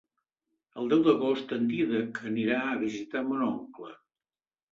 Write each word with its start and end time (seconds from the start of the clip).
El 0.83 0.87
deu 0.93 1.03
d'agost 1.07 1.53
en 1.57 1.67
Dídac 1.73 2.21
anirà 2.31 2.57
a 2.69 2.79
visitar 2.85 3.23
mon 3.27 3.43
oncle. 3.49 3.93